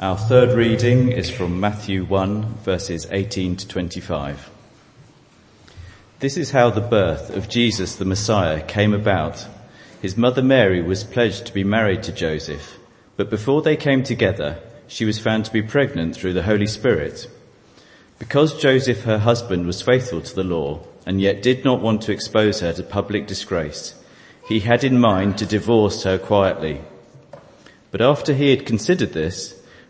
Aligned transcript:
Our 0.00 0.16
third 0.16 0.56
reading 0.56 1.12
is 1.12 1.28
from 1.28 1.60
Matthew 1.60 2.06
1 2.06 2.54
verses 2.64 3.06
18 3.10 3.56
to 3.56 3.68
25. 3.68 4.48
This 6.20 6.38
is 6.38 6.52
how 6.52 6.70
the 6.70 6.80
birth 6.80 7.28
of 7.36 7.50
Jesus 7.50 7.96
the 7.96 8.06
Messiah 8.06 8.62
came 8.62 8.94
about. 8.94 9.46
His 10.00 10.16
mother 10.16 10.40
Mary 10.40 10.80
was 10.80 11.04
pledged 11.04 11.44
to 11.44 11.52
be 11.52 11.64
married 11.64 12.02
to 12.04 12.12
Joseph, 12.12 12.78
but 13.18 13.28
before 13.28 13.60
they 13.60 13.76
came 13.76 14.02
together, 14.02 14.58
she 14.88 15.04
was 15.04 15.18
found 15.18 15.44
to 15.44 15.52
be 15.52 15.60
pregnant 15.60 16.16
through 16.16 16.32
the 16.32 16.44
Holy 16.44 16.66
Spirit. 16.66 17.28
Because 18.18 18.58
Joseph, 18.58 19.02
her 19.02 19.18
husband, 19.18 19.66
was 19.66 19.82
faithful 19.82 20.22
to 20.22 20.34
the 20.34 20.42
law 20.42 20.80
and 21.04 21.20
yet 21.20 21.42
did 21.42 21.62
not 21.62 21.82
want 21.82 22.00
to 22.04 22.12
expose 22.12 22.60
her 22.60 22.72
to 22.72 22.82
public 22.82 23.26
disgrace, 23.26 23.94
he 24.48 24.60
had 24.60 24.82
in 24.82 24.98
mind 24.98 25.36
to 25.36 25.44
divorce 25.44 26.04
her 26.04 26.16
quietly. 26.16 26.80
But 27.90 28.00
after 28.00 28.32
he 28.32 28.48
had 28.48 28.64
considered 28.64 29.12
this, 29.12 29.59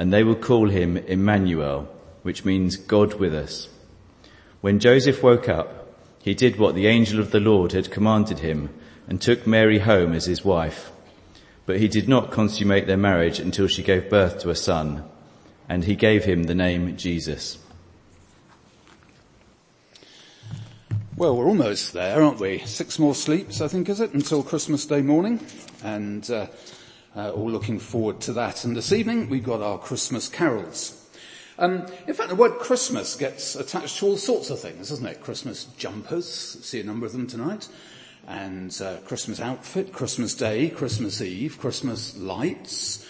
and 0.00 0.10
they 0.10 0.24
will 0.24 0.34
call 0.34 0.70
him 0.70 0.96
Emmanuel, 0.96 1.86
which 2.22 2.42
means 2.42 2.76
God 2.76 3.20
with 3.20 3.34
us. 3.34 3.68
When 4.62 4.78
Joseph 4.78 5.22
woke 5.22 5.46
up, 5.46 5.94
he 6.22 6.32
did 6.32 6.58
what 6.58 6.74
the 6.74 6.86
angel 6.86 7.20
of 7.20 7.32
the 7.32 7.38
Lord 7.38 7.72
had 7.72 7.90
commanded 7.90 8.38
him 8.38 8.70
and 9.06 9.20
took 9.20 9.46
Mary 9.46 9.80
home 9.80 10.14
as 10.14 10.24
his 10.24 10.42
wife. 10.42 10.90
But 11.66 11.80
he 11.80 11.86
did 11.86 12.08
not 12.08 12.30
consummate 12.30 12.86
their 12.86 12.96
marriage 12.96 13.38
until 13.40 13.66
she 13.66 13.82
gave 13.82 14.08
birth 14.08 14.38
to 14.38 14.48
a 14.48 14.56
son, 14.56 15.04
and 15.68 15.84
he 15.84 15.96
gave 15.96 16.24
him 16.24 16.44
the 16.44 16.54
name 16.54 16.96
Jesus. 16.96 17.58
Well, 21.14 21.36
we're 21.36 21.44
almost 21.44 21.92
there, 21.92 22.22
aren't 22.22 22.40
we? 22.40 22.60
Six 22.60 22.98
more 22.98 23.14
sleeps, 23.14 23.60
I 23.60 23.68
think, 23.68 23.90
is 23.90 24.00
it, 24.00 24.14
until 24.14 24.42
Christmas 24.42 24.86
Day 24.86 25.02
morning? 25.02 25.44
And 25.84 26.30
uh, 26.30 26.46
uh, 27.16 27.30
all 27.30 27.50
looking 27.50 27.78
forward 27.78 28.20
to 28.22 28.32
that. 28.34 28.64
And 28.64 28.76
this 28.76 28.92
evening, 28.92 29.28
we've 29.28 29.44
got 29.44 29.60
our 29.60 29.78
Christmas 29.78 30.28
carols. 30.28 30.96
Um, 31.58 31.86
in 32.06 32.14
fact, 32.14 32.30
the 32.30 32.36
word 32.36 32.58
Christmas 32.58 33.16
gets 33.16 33.54
attached 33.54 33.98
to 33.98 34.06
all 34.06 34.16
sorts 34.16 34.48
of 34.48 34.60
things, 34.60 34.88
doesn't 34.88 35.06
it? 35.06 35.20
Christmas 35.20 35.64
jumpers, 35.76 36.26
see 36.26 36.80
a 36.80 36.84
number 36.84 37.04
of 37.04 37.12
them 37.12 37.26
tonight, 37.26 37.68
and 38.26 38.80
uh, 38.80 38.96
Christmas 39.04 39.40
outfit, 39.40 39.92
Christmas 39.92 40.34
Day, 40.34 40.70
Christmas 40.70 41.20
Eve, 41.20 41.58
Christmas 41.58 42.16
lights, 42.16 43.06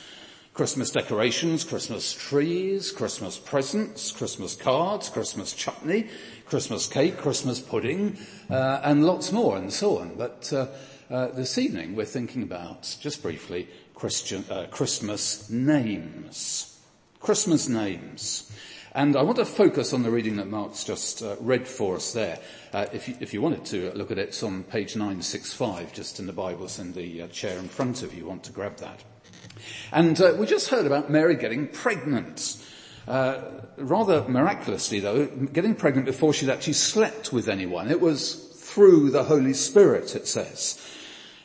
Christmas 0.53 0.91
decorations, 0.91 1.63
Christmas 1.63 2.13
trees, 2.13 2.91
Christmas 2.91 3.39
presents, 3.39 4.11
Christmas 4.11 4.57
cards, 4.57 5.09
Christmas 5.09 5.53
chutney, 5.53 6.09
Christmas 6.47 6.89
cake, 6.89 7.19
Christmas 7.19 7.61
pudding, 7.61 8.19
uh, 8.51 8.81
and 8.83 9.07
lots 9.07 9.31
more, 9.31 9.57
and 9.57 9.73
so 9.73 9.99
on. 9.99 10.17
But 10.17 10.53
uh, 10.53 10.67
uh, 11.11 11.27
this 11.29 11.59
evening, 11.59 11.97
we're 11.97 12.05
thinking 12.05 12.43
about, 12.43 12.97
just 13.01 13.23
briefly, 13.23 13.69
Christian, 13.95 14.45
uh, 14.49 14.67
Christmas 14.71 15.51
names. 15.51 16.79
Christmas 17.19 17.69
names. 17.69 18.51
And 18.93 19.17
I 19.17 19.23
want 19.23 19.37
to 19.39 19.45
focus 19.45 19.93
on 19.93 20.03
the 20.03 20.11
reading 20.11 20.37
that 20.37 20.49
Mark's 20.49 20.85
just 20.85 21.23
uh, 21.23 21.37
read 21.41 21.67
for 21.67 21.97
us 21.97 22.13
there. 22.13 22.39
Uh, 22.73 22.87
if, 22.93 23.09
you, 23.09 23.17
if, 23.21 23.35
you, 23.35 23.43
wanted 23.43 23.65
to 23.67 23.93
look 23.95 24.11
at 24.11 24.19
it, 24.19 24.29
it's 24.29 24.43
on 24.43 24.63
page 24.65 24.97
965, 24.97 25.93
just 25.93 26.21
in 26.21 26.27
the 26.27 26.33
Bibles 26.33 26.79
in 26.79 26.93
the 26.93 27.23
uh, 27.23 27.27
chair 27.29 27.59
in 27.59 27.69
front 27.69 28.03
of 28.03 28.15
you. 28.15 28.21
You 28.21 28.27
want 28.27 28.45
to 28.45 28.53
grab 28.53 28.77
that. 28.77 29.03
And 29.93 30.21
uh, 30.21 30.35
we 30.39 30.47
just 30.47 30.69
heard 30.69 30.87
about 30.87 31.11
Mary 31.11 31.35
getting 31.35 31.69
pregnant. 31.69 32.65
Uh, 33.09 33.43
rather 33.77 34.27
miraculously 34.29 35.01
though, 35.01 35.27
getting 35.27 35.75
pregnant 35.75 36.07
before 36.07 36.33
she'd 36.33 36.51
actually 36.51 36.75
slept 36.75 37.33
with 37.33 37.49
anyone. 37.49 37.91
It 37.91 38.01
was 38.01 38.35
through 38.55 39.11
the 39.11 39.25
Holy 39.25 39.55
Spirit, 39.55 40.15
it 40.15 40.29
says. 40.29 40.81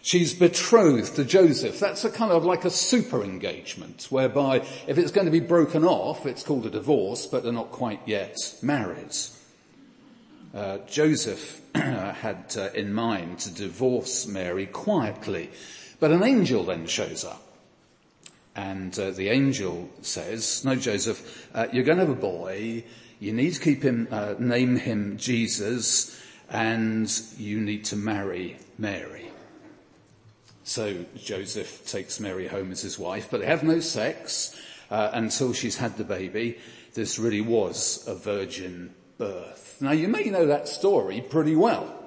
She's 0.05 0.35
betrothed 0.35 1.15
to 1.15 1.25
Joseph. 1.25 1.79
That's 1.79 2.05
a 2.05 2.11
kind 2.11 2.31
of 2.31 2.45
like 2.45 2.63
a 2.63 2.69
super 2.69 3.23
engagement 3.23 4.05
whereby 4.11 4.57
if 4.85 4.99
it's 4.99 5.09
going 5.09 5.25
to 5.25 5.31
be 5.31 5.39
broken 5.39 5.83
off, 5.83 6.27
it's 6.27 6.43
called 6.43 6.67
a 6.67 6.69
divorce, 6.69 7.25
but 7.25 7.41
they're 7.41 7.51
not 7.51 7.71
quite 7.71 8.01
yet 8.05 8.37
married. 8.61 9.15
Uh, 10.53 10.77
Joseph 10.87 11.59
had 11.73 12.55
uh, 12.55 12.69
in 12.75 12.93
mind 12.93 13.39
to 13.39 13.51
divorce 13.51 14.27
Mary 14.27 14.67
quietly, 14.67 15.49
but 15.99 16.11
an 16.11 16.21
angel 16.21 16.63
then 16.63 16.85
shows 16.85 17.25
up. 17.25 17.41
And 18.55 18.97
uh, 18.99 19.09
the 19.09 19.29
angel 19.29 19.89
says, 20.03 20.63
no 20.63 20.75
Joseph, 20.75 21.49
uh, 21.55 21.65
you're 21.73 21.83
going 21.83 21.97
to 21.97 22.05
have 22.05 22.15
a 22.15 22.21
boy, 22.21 22.83
you 23.19 23.33
need 23.33 23.55
to 23.55 23.59
keep 23.59 23.81
him, 23.81 24.07
uh, 24.11 24.35
name 24.37 24.75
him 24.75 25.17
Jesus, 25.17 26.21
and 26.47 27.11
you 27.39 27.59
need 27.59 27.85
to 27.85 27.95
marry 27.95 28.59
Mary. 28.77 29.31
So 30.65 31.05
Joseph 31.15 31.85
takes 31.85 32.19
Mary 32.19 32.47
home 32.47 32.71
as 32.71 32.81
his 32.81 32.97
wife, 32.97 33.27
but 33.29 33.39
they 33.39 33.45
have 33.45 33.63
no 33.63 33.79
sex 33.79 34.59
uh, 34.89 35.11
until 35.13 35.53
she's 35.53 35.77
had 35.77 35.95
the 35.95 36.03
baby. 36.03 36.57
This 36.95 37.19
really 37.19 37.39
was 37.39 38.03
a 38.07 38.15
virgin 38.15 38.91
birth. 39.19 39.77
Now 39.79 39.91
you 39.91 40.07
may 40.07 40.23
know 40.23 40.47
that 40.47 40.67
story 40.67 41.21
pretty 41.21 41.55
well. 41.55 42.03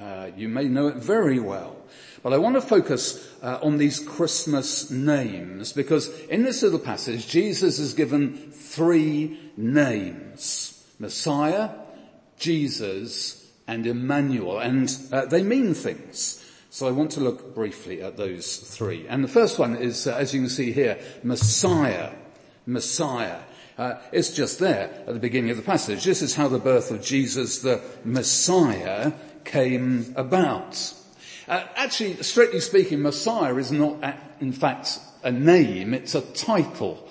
Uh, 0.00 0.30
you 0.36 0.48
may 0.48 0.64
know 0.64 0.88
it 0.88 0.96
very 0.96 1.38
well. 1.38 1.76
But 2.24 2.32
I 2.32 2.38
want 2.38 2.56
to 2.56 2.60
focus 2.60 3.24
uh, 3.40 3.60
on 3.62 3.78
these 3.78 4.00
Christmas 4.00 4.90
names 4.90 5.72
because 5.72 6.08
in 6.24 6.42
this 6.42 6.60
little 6.62 6.80
passage, 6.80 7.28
Jesus 7.28 7.78
is 7.78 7.94
given 7.94 8.36
three 8.50 9.38
names. 9.56 10.84
Messiah, 10.98 11.70
Jesus, 12.36 13.48
and 13.68 13.86
Emmanuel. 13.86 14.58
And 14.58 14.92
uh, 15.12 15.26
they 15.26 15.44
mean 15.44 15.74
things. 15.74 16.44
So 16.72 16.88
I 16.88 16.90
want 16.90 17.10
to 17.12 17.20
look 17.20 17.54
briefly 17.54 18.00
at 18.00 18.16
those 18.16 18.56
three. 18.56 19.06
And 19.06 19.22
the 19.22 19.28
first 19.28 19.58
one 19.58 19.76
is, 19.76 20.06
uh, 20.06 20.16
as 20.16 20.32
you 20.32 20.40
can 20.40 20.48
see 20.48 20.72
here, 20.72 20.98
Messiah. 21.22 22.14
Messiah. 22.64 23.40
Uh, 23.76 23.96
it's 24.10 24.30
just 24.30 24.58
there 24.58 24.90
at 25.06 25.12
the 25.12 25.20
beginning 25.20 25.50
of 25.50 25.58
the 25.58 25.62
passage. 25.62 26.02
This 26.02 26.22
is 26.22 26.34
how 26.34 26.48
the 26.48 26.58
birth 26.58 26.90
of 26.90 27.02
Jesus, 27.02 27.58
the 27.58 27.82
Messiah, 28.06 29.12
came 29.44 30.14
about. 30.16 30.94
Uh, 31.46 31.62
actually, 31.76 32.14
strictly 32.22 32.60
speaking, 32.60 33.02
Messiah 33.02 33.54
is 33.56 33.70
not, 33.70 34.02
in 34.40 34.52
fact, 34.52 34.98
a 35.22 35.30
name, 35.30 35.92
it's 35.92 36.14
a 36.14 36.22
title. 36.22 37.06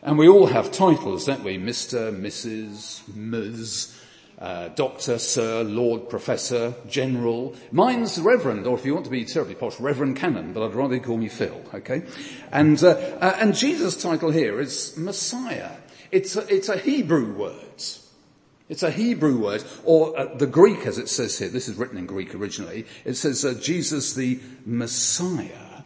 And 0.00 0.16
we 0.16 0.26
all 0.26 0.46
have 0.46 0.72
titles, 0.72 1.26
don't 1.26 1.44
we? 1.44 1.58
Mr., 1.58 2.18
Mrs., 2.18 3.14
Ms., 3.14 3.94
uh, 4.42 4.68
doctor, 4.70 5.20
sir, 5.20 5.62
lord, 5.62 6.08
professor, 6.08 6.74
general. 6.88 7.54
Mine's 7.70 8.18
reverend, 8.18 8.66
or 8.66 8.76
if 8.76 8.84
you 8.84 8.92
want 8.92 9.04
to 9.04 9.10
be 9.10 9.24
terribly 9.24 9.54
posh, 9.54 9.78
reverend 9.78 10.16
canon, 10.16 10.52
but 10.52 10.66
I'd 10.66 10.74
rather 10.74 10.96
you 10.96 11.00
call 11.00 11.16
me 11.16 11.28
Phil, 11.28 11.62
okay? 11.72 12.02
And, 12.50 12.82
uh, 12.82 12.88
uh, 12.88 13.36
and 13.38 13.54
Jesus' 13.54 14.02
title 14.02 14.32
here 14.32 14.60
is 14.60 14.96
Messiah. 14.96 15.70
It's 16.10 16.34
a, 16.34 16.52
it's 16.52 16.68
a 16.68 16.76
Hebrew 16.76 17.32
word. 17.32 17.84
It's 18.68 18.82
a 18.82 18.90
Hebrew 18.90 19.38
word, 19.38 19.62
or 19.84 20.18
uh, 20.18 20.34
the 20.34 20.48
Greek 20.48 20.86
as 20.86 20.98
it 20.98 21.08
says 21.08 21.38
here, 21.38 21.48
this 21.48 21.68
is 21.68 21.76
written 21.76 21.96
in 21.96 22.06
Greek 22.06 22.34
originally, 22.34 22.86
it 23.04 23.14
says 23.14 23.44
uh, 23.44 23.54
Jesus 23.54 24.14
the 24.14 24.40
Messiah, 24.66 25.82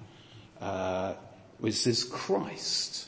which 1.58 1.86
is 1.86 2.04
Christ. 2.04 3.05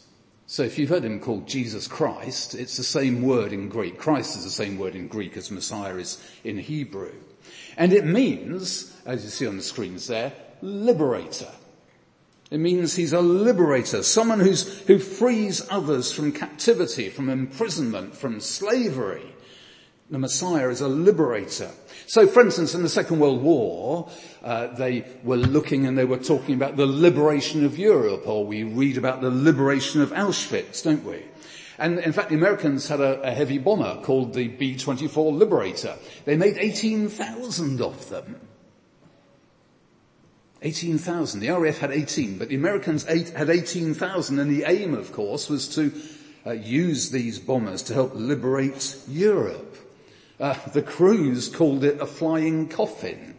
So 0.50 0.62
if 0.62 0.78
you've 0.78 0.88
heard 0.88 1.04
him 1.04 1.20
called 1.20 1.46
Jesus 1.46 1.86
Christ, 1.86 2.54
it's 2.54 2.78
the 2.78 2.82
same 2.82 3.20
word 3.20 3.52
in 3.52 3.68
Greek. 3.68 3.98
Christ 3.98 4.34
is 4.34 4.44
the 4.44 4.50
same 4.50 4.78
word 4.78 4.94
in 4.94 5.06
Greek 5.06 5.36
as 5.36 5.50
Messiah 5.50 5.96
is 5.96 6.16
in 6.42 6.56
Hebrew. 6.56 7.12
And 7.76 7.92
it 7.92 8.06
means, 8.06 8.96
as 9.04 9.24
you 9.24 9.30
see 9.30 9.46
on 9.46 9.58
the 9.58 9.62
screens 9.62 10.06
there, 10.06 10.32
liberator. 10.62 11.50
It 12.50 12.60
means 12.60 12.96
he's 12.96 13.12
a 13.12 13.20
liberator, 13.20 14.02
someone 14.02 14.40
who's, 14.40 14.80
who 14.86 14.98
frees 14.98 15.68
others 15.68 16.10
from 16.10 16.32
captivity, 16.32 17.10
from 17.10 17.28
imprisonment, 17.28 18.16
from 18.16 18.40
slavery. 18.40 19.34
The 20.10 20.18
Messiah 20.18 20.70
is 20.70 20.80
a 20.80 20.88
liberator. 20.88 21.70
So 22.06 22.26
for 22.26 22.40
instance, 22.40 22.74
in 22.74 22.82
the 22.82 22.88
Second 22.88 23.20
World 23.20 23.42
War, 23.42 24.08
uh, 24.42 24.68
they 24.68 25.04
were 25.22 25.36
looking 25.36 25.86
and 25.86 25.98
they 25.98 26.06
were 26.06 26.16
talking 26.18 26.54
about 26.54 26.76
the 26.76 26.86
liberation 26.86 27.64
of 27.66 27.78
Europe, 27.78 28.26
or 28.26 28.46
we 28.46 28.62
read 28.62 28.96
about 28.96 29.20
the 29.20 29.30
liberation 29.30 30.00
of 30.00 30.10
Auschwitz, 30.12 30.82
don't 30.82 31.04
we? 31.04 31.22
And 31.76 31.98
in 31.98 32.12
fact, 32.12 32.30
the 32.30 32.36
Americans 32.36 32.88
had 32.88 33.00
a, 33.00 33.20
a 33.22 33.30
heavy 33.30 33.58
bomber 33.58 34.00
called 34.02 34.32
the 34.32 34.48
B-24 34.48 35.36
Liberator. 35.36 35.96
They 36.24 36.36
made 36.36 36.56
18,000 36.56 37.80
of 37.82 38.08
them. 38.08 38.40
18,000. 40.62 41.40
The 41.40 41.50
RAF 41.50 41.78
had 41.78 41.92
18, 41.92 42.38
but 42.38 42.48
the 42.48 42.56
Americans 42.56 43.04
had 43.04 43.50
18,000 43.50 44.38
and 44.38 44.50
the 44.50 44.64
aim, 44.66 44.94
of 44.94 45.12
course, 45.12 45.48
was 45.48 45.68
to 45.76 45.92
uh, 46.46 46.52
used 46.52 47.12
these 47.12 47.38
bombers 47.38 47.82
to 47.82 47.94
help 47.94 48.12
liberate 48.14 48.96
Europe. 49.06 49.67
Uh, 50.40 50.54
the 50.72 50.82
crews 50.82 51.48
called 51.48 51.82
it 51.84 52.00
a 52.00 52.06
flying 52.06 52.68
coffin 52.68 53.36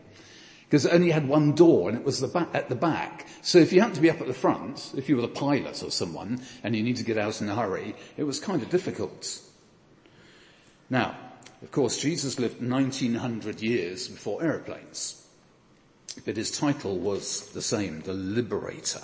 because 0.69 0.86
it 0.86 0.94
only 0.94 1.10
had 1.10 1.28
one 1.28 1.54
door 1.54 1.90
and 1.90 1.98
it 1.98 2.04
was 2.04 2.19
the 2.19 2.48
at 2.54 2.69
the 2.69 2.75
back. 2.75 3.25
So 3.42 3.57
if 3.57 3.74
you 3.74 3.80
happened 3.80 3.96
to 3.96 4.01
be 4.01 4.12
up 4.12 4.22
at 4.22 4.28
the 4.28 4.34
front, 4.34 4.94
if 4.96 5.10
you 5.10 5.16
were 5.16 5.24
the 5.24 5.28
pilot 5.28 5.81
or 5.81 5.90
someone 5.90 6.42
and 6.63 6.75
you 6.75 6.84
need 6.84 6.98
to 6.98 7.04
get 7.04 7.18
out 7.18 7.42
in 7.42 7.50
a 7.50 7.56
hurry, 7.56 7.96
it 8.18 8.24
was 8.24 8.40
kind 8.40 8.62
of 8.62 8.69
difficult. 8.69 9.42
Now, 10.90 11.16
of 11.62 11.72
course, 11.72 12.00
Jesus 12.00 12.40
lived 12.40 12.62
1900 12.62 13.62
years 13.62 14.07
before 14.07 14.44
aeroplanes, 14.44 15.25
but 16.25 16.38
his 16.38 16.52
title 16.52 16.98
was 16.98 17.48
the 17.48 17.62
same, 17.62 18.02
the 18.02 18.13
Liberator. 18.13 19.02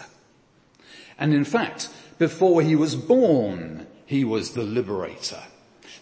And 1.18 1.34
in 1.34 1.46
fact, 1.46 1.90
before 2.20 2.62
he 2.62 2.76
was 2.76 2.96
born, 2.96 3.88
he 4.06 4.24
was 4.24 4.52
the 4.52 4.64
Liberator. 4.64 5.42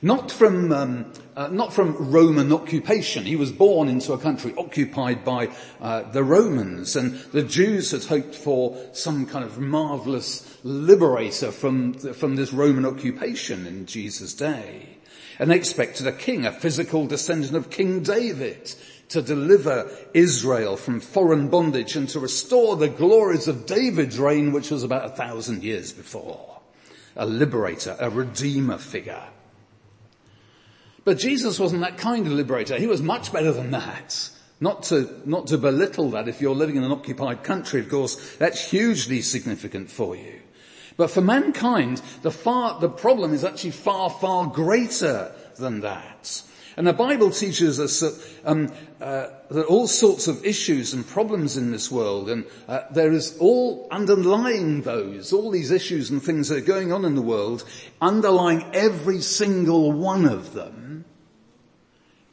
Not 0.04 0.34
from, 0.34 0.74
um, 0.74 1.14
uh, 1.34 1.48
not 1.48 1.72
from 1.72 2.12
Roman 2.12 2.52
occupation. 2.52 3.24
He 3.24 3.38
was 3.38 3.54
born 3.54 3.88
into 3.88 4.12
a 4.12 4.18
country 4.18 4.54
occupied 4.58 5.24
by 5.24 5.48
uh, 5.80 6.04
the 6.12 6.26
Romans, 6.26 6.98
and 6.98 7.16
the 7.32 7.42
Jews 7.42 7.92
had 7.92 8.04
hoped 8.04 8.36
for 8.36 8.78
some 8.92 9.26
kind 9.26 9.46
of 9.46 9.60
marvelous 9.60 10.60
liberator 10.66 11.54
from 11.54 11.94
from 11.94 12.36
this 12.36 12.52
Roman 12.52 12.86
occupation 12.86 13.66
in 13.66 13.86
Jesus' 13.86 14.34
day. 14.34 14.98
And 15.40 15.50
they 15.50 15.56
expected 15.56 16.06
a 16.06 16.12
king, 16.12 16.46
a 16.46 16.52
physical 16.52 17.08
descendant 17.08 17.56
of 17.56 17.70
King 17.70 18.04
David, 18.04 18.76
to 19.08 19.22
deliver 19.22 19.90
Israel 20.14 20.76
from 20.76 21.00
foreign 21.00 21.48
bondage 21.48 21.96
and 21.96 22.10
to 22.10 22.20
restore 22.20 22.76
the 22.76 22.90
glories 22.90 23.48
of 23.48 23.66
David's 23.66 24.20
reign, 24.20 24.52
which 24.52 24.70
was 24.70 24.84
about 24.84 25.06
a 25.06 25.16
thousand 25.16 25.64
years 25.64 25.94
before. 25.94 26.60
A 27.16 27.26
liberator, 27.26 27.96
a 28.02 28.10
redeemer 28.10 28.78
figure. 28.78 29.30
But 31.06 31.18
Jesus 31.18 31.60
wasn't 31.60 31.82
that 31.82 31.98
kind 31.98 32.26
of 32.26 32.34
liberator. 32.34 32.78
He 32.78 32.88
was 32.88 33.02
much 33.02 33.34
better 33.34 33.52
than 33.52 33.72
that. 33.72 34.30
Not 34.60 34.84
to, 34.84 35.22
not 35.26 35.48
to 35.48 35.58
belittle 35.58 36.12
that 36.12 36.30
if 36.30 36.40
you're 36.40 36.56
living 36.56 36.78
in 36.78 36.84
an 36.84 36.92
occupied 36.92 37.44
country, 37.44 37.82
of 37.82 37.90
course, 37.90 38.36
that's 38.38 38.70
hugely 38.70 39.22
significant 39.22 39.92
for 39.92 40.16
you. 40.16 40.40
But 40.96 41.10
for 41.10 41.22
mankind, 41.22 42.02
the 42.22 42.32
far, 42.32 42.80
the 42.80 42.90
problem 42.90 43.34
is 43.34 43.44
actually 43.44 43.72
far, 43.72 44.10
far 44.10 44.48
greater 44.48 45.34
than 45.58 45.82
that. 45.82 46.42
And 46.75 46.88
the 46.88 46.94
Bible 46.94 47.30
teaches 47.30 47.80
us 47.80 48.00
that, 48.00 48.20
um, 48.46 48.72
uh, 49.00 49.28
that 49.50 49.66
all 49.66 49.88
sorts 49.88 50.28
of 50.28 50.44
issues 50.46 50.94
and 50.94 51.08
problems 51.08 51.56
in 51.56 51.72
this 51.72 51.92
world, 51.92 52.30
and 52.30 52.46
uh, 52.68 52.81
there 52.92 53.12
is 53.12 53.38
all 53.40 53.88
underlying 53.92 54.81
those, 54.81 55.34
all 55.34 55.52
these 55.52 55.72
issues 55.72 56.10
and 56.10 56.22
things 56.22 56.50
that 56.50 56.58
are 56.58 56.62
going 56.62 56.92
on 56.92 57.06
in 57.06 57.16
the 57.16 57.22
world, 57.22 57.64
underlying 58.02 58.64
every 58.74 59.22
single 59.22 59.92
one 59.92 60.25
of 60.25 60.54
them, 60.54 61.06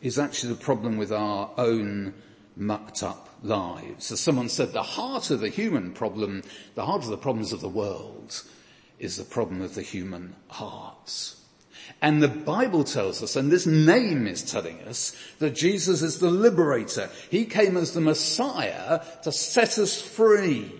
is 0.00 0.18
actually 0.18 0.54
the 0.54 0.60
problem 0.60 0.96
with 0.96 1.12
our 1.12 1.50
own 1.58 2.14
mucked 2.56 3.02
up 3.02 3.28
lives. 3.42 4.10
As 4.10 4.20
someone 4.20 4.48
said, 4.48 4.72
the 4.72 4.82
heart 4.82 5.30
of 5.30 5.40
the 5.40 5.48
human 5.48 5.92
problem, 5.92 6.42
the 6.74 6.86
heart 6.86 7.02
of 7.02 7.10
the 7.10 7.16
problems 7.18 7.52
of 7.52 7.60
the 7.60 7.68
world, 7.68 8.42
is 8.98 9.16
the 9.16 9.24
problem 9.24 9.62
of 9.62 9.74
the 9.74 9.82
human 9.82 10.34
hearts. 10.48 11.39
And 12.02 12.22
the 12.22 12.28
Bible 12.28 12.84
tells 12.84 13.22
us, 13.22 13.36
and 13.36 13.52
this 13.52 13.66
name 13.66 14.26
is 14.26 14.42
telling 14.42 14.80
us, 14.82 15.14
that 15.38 15.54
Jesus 15.54 16.00
is 16.02 16.18
the 16.18 16.30
liberator. 16.30 17.10
He 17.30 17.44
came 17.44 17.76
as 17.76 17.92
the 17.92 18.00
Messiah 18.00 19.00
to 19.22 19.30
set 19.30 19.78
us 19.78 20.00
free 20.00 20.72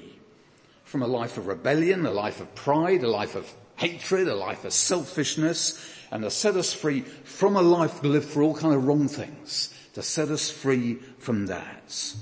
from 0.85 1.03
a 1.03 1.07
life 1.07 1.37
of 1.37 1.47
rebellion, 1.47 2.07
a 2.07 2.11
life 2.11 2.41
of 2.41 2.55
pride, 2.55 3.03
a 3.03 3.11
life 3.11 3.37
of 3.37 3.53
hatred, 3.77 4.29
a 4.29 4.35
life 4.35 4.65
of 4.65 4.73
selfishness, 4.73 5.95
and 6.11 6.23
to 6.23 6.31
set 6.31 6.57
us 6.57 6.73
free 6.73 7.01
from 7.01 7.55
a 7.55 7.63
life 7.63 8.03
lived 8.03 8.29
for 8.29 8.43
all 8.43 8.55
kind 8.55 8.75
of 8.75 8.87
wrong 8.87 9.07
things, 9.07 9.73
to 9.95 10.03
set 10.03 10.29
us 10.29 10.51
free 10.51 10.95
from 11.19 11.47
that. 11.47 12.15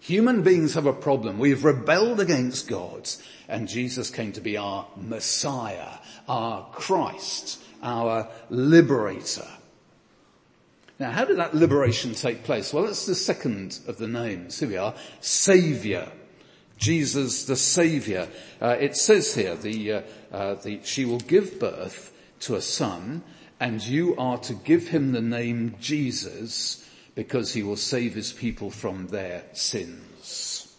Human 0.00 0.42
beings 0.42 0.74
have 0.74 0.86
a 0.86 0.92
problem. 0.92 1.38
We've 1.38 1.64
rebelled 1.64 2.18
against 2.18 2.66
God 2.66 3.08
and 3.48 3.68
Jesus 3.68 4.10
came 4.10 4.32
to 4.32 4.40
be 4.40 4.56
our 4.56 4.86
Messiah, 4.96 5.98
our 6.26 6.66
Christ, 6.72 7.62
our 7.82 8.28
liberator. 8.50 9.48
Now 10.98 11.10
how 11.10 11.24
did 11.24 11.38
that 11.38 11.54
liberation 11.54 12.14
take 12.14 12.44
place? 12.44 12.72
Well, 12.72 12.84
that's 12.84 13.06
the 13.06 13.14
second 13.14 13.80
of 13.86 13.98
the 13.98 14.08
names. 14.08 14.60
Here 14.60 14.68
we 14.68 14.76
are. 14.76 14.94
Savior. 15.20 16.10
Jesus 16.78 17.44
the 17.44 17.56
Savior. 17.56 18.28
Uh, 18.60 18.76
it 18.78 18.96
says 18.96 19.34
here, 19.34 19.54
the, 19.54 19.92
uh, 19.92 20.02
uh, 20.32 20.54
the, 20.54 20.80
she 20.82 21.04
will 21.04 21.20
give 21.20 21.60
birth 21.60 22.12
to 22.40 22.56
a 22.56 22.62
son 22.62 23.22
and 23.60 23.84
you 23.84 24.16
are 24.16 24.38
to 24.38 24.54
give 24.54 24.88
him 24.88 25.12
the 25.12 25.22
name 25.22 25.76
Jesus 25.80 26.88
because 27.14 27.52
he 27.52 27.62
will 27.62 27.76
save 27.76 28.14
his 28.14 28.32
people 28.32 28.70
from 28.70 29.06
their 29.08 29.44
sins. 29.52 30.74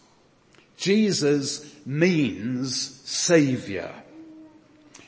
Jesus 0.76 1.74
means 1.86 3.00
savior. 3.08 3.90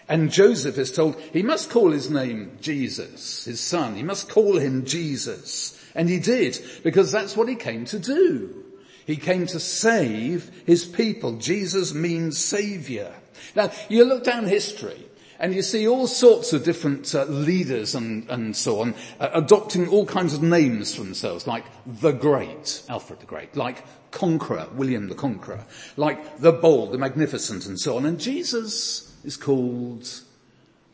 And 0.08 0.30
Joseph 0.30 0.78
is 0.78 0.92
told 0.92 1.20
he 1.32 1.42
must 1.42 1.70
call 1.70 1.90
his 1.90 2.10
name 2.10 2.58
Jesus, 2.60 3.44
his 3.44 3.60
son. 3.60 3.96
He 3.96 4.02
must 4.02 4.28
call 4.28 4.56
him 4.56 4.84
Jesus. 4.84 5.82
And 5.94 6.08
he 6.08 6.20
did, 6.20 6.58
because 6.84 7.10
that's 7.10 7.36
what 7.36 7.48
he 7.48 7.56
came 7.56 7.84
to 7.86 7.98
do. 7.98 8.64
He 9.06 9.16
came 9.16 9.46
to 9.46 9.60
save 9.60 10.50
his 10.66 10.84
people. 10.84 11.38
Jesus 11.38 11.94
means 11.94 12.38
savior. 12.38 13.12
Now, 13.54 13.70
you 13.88 14.04
look 14.04 14.24
down 14.24 14.46
history, 14.46 15.06
and 15.38 15.54
you 15.54 15.62
see 15.62 15.86
all 15.86 16.06
sorts 16.06 16.52
of 16.52 16.64
different 16.64 17.14
uh, 17.14 17.24
leaders 17.24 17.94
and, 17.94 18.28
and 18.30 18.56
so 18.56 18.80
on 18.80 18.94
uh, 19.20 19.30
adopting 19.34 19.88
all 19.88 20.06
kinds 20.06 20.34
of 20.34 20.42
names 20.42 20.94
for 20.94 21.02
themselves, 21.02 21.46
like 21.46 21.64
the 21.86 22.12
Great, 22.12 22.82
Alfred 22.88 23.20
the 23.20 23.26
Great, 23.26 23.56
like 23.56 23.84
Conqueror, 24.10 24.68
William 24.74 25.08
the 25.08 25.14
Conqueror, 25.14 25.64
like 25.96 26.38
the 26.38 26.52
Bold, 26.52 26.92
the 26.92 26.98
Magnificent, 26.98 27.66
and 27.66 27.78
so 27.78 27.96
on. 27.96 28.06
And 28.06 28.18
Jesus 28.18 29.05
is 29.26 29.36
called 29.36 30.08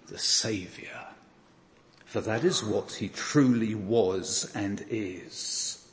the 0.09 0.19
Saviour. 0.19 0.89
For 2.07 2.21
that 2.23 2.45
is 2.45 2.65
what 2.65 2.93
he 2.93 3.09
truly 3.09 3.75
was 3.75 4.51
and 4.55 4.85
is. 4.91 5.87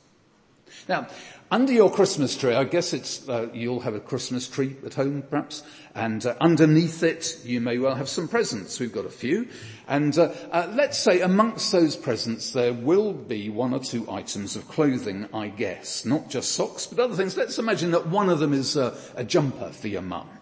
Now, 0.88 1.08
under 1.52 1.72
your 1.72 1.92
Christmas 1.92 2.36
tree, 2.36 2.54
I 2.56 2.64
guess 2.64 2.94
it's, 2.94 3.28
uh, 3.28 3.50
you'll 3.54 3.82
have 3.82 3.94
a 3.94 4.00
Christmas 4.00 4.48
tree 4.48 4.76
at 4.86 4.94
home 4.94 5.22
perhaps, 5.30 5.64
and 5.94 6.26
uh, 6.26 6.36
underneath 6.40 7.04
it 7.04 7.40
you 7.44 7.60
may 7.60 7.78
well 7.78 7.96
have 7.96 8.10
some 8.10 8.28
presents. 8.28 8.80
We've 8.80 8.92
got 8.92 9.06
a 9.06 9.10
few. 9.10 9.48
And 9.88 10.18
uh, 10.18 10.34
uh, 10.52 10.72
let's 10.74 10.98
say 10.98 11.22
amongst 11.22 11.72
those 11.72 11.96
presents 11.96 12.54
there 12.54 12.74
will 12.74 13.14
be 13.14 13.50
one 13.50 13.74
or 13.74 13.80
two 13.80 14.10
items 14.10 14.56
of 14.56 14.68
clothing, 14.68 15.28
I 15.34 15.50
guess. 15.50 16.06
Not 16.06 16.30
just 16.30 16.54
socks, 16.54 16.88
but 16.88 17.00
other 17.00 17.16
things. 17.16 17.36
Let's 17.36 17.60
imagine 17.60 17.92
that 17.92 18.08
one 18.08 18.30
of 18.30 18.40
them 18.40 18.54
is 18.54 18.78
uh, 18.78 18.98
a 19.16 19.24
jumper 19.24 19.70
for 19.72 19.90
your 19.90 20.02
mum. 20.02 20.39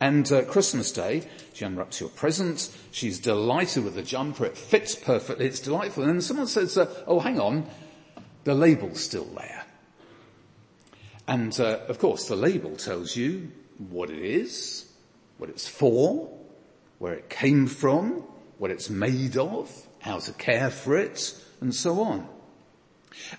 And 0.00 0.30
uh, 0.30 0.44
Christmas 0.44 0.92
Day, 0.92 1.26
she 1.54 1.64
unwraps 1.64 2.00
your 2.00 2.10
present. 2.10 2.70
She's 2.90 3.18
delighted 3.18 3.84
with 3.84 3.94
the 3.94 4.02
jumper. 4.02 4.44
It 4.44 4.58
fits 4.58 4.94
perfectly. 4.94 5.46
It's 5.46 5.60
delightful. 5.60 6.02
And 6.02 6.12
then 6.12 6.20
someone 6.20 6.46
says, 6.46 6.76
oh, 7.06 7.20
hang 7.20 7.40
on, 7.40 7.66
the 8.44 8.54
label's 8.54 9.00
still 9.00 9.24
there. 9.24 9.64
And 11.26 11.58
uh, 11.58 11.80
of 11.88 11.98
course 11.98 12.28
the 12.28 12.36
label 12.36 12.76
tells 12.76 13.16
you 13.16 13.50
what 13.78 14.10
it 14.10 14.18
is, 14.18 14.90
what 15.38 15.50
it's 15.50 15.66
for, 15.66 16.30
where 16.98 17.14
it 17.14 17.28
came 17.28 17.66
from, 17.66 18.22
what 18.58 18.70
it's 18.70 18.88
made 18.88 19.36
of, 19.36 19.70
how 20.00 20.18
to 20.18 20.32
care 20.32 20.70
for 20.70 20.96
it, 20.96 21.34
and 21.60 21.74
so 21.74 22.00
on. 22.00 22.28